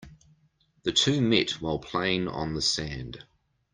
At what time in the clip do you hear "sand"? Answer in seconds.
2.63-3.23